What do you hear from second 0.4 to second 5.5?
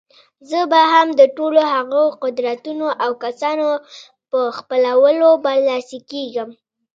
زه به د ټولو هغو قدرتونو او کسانو په خپلولو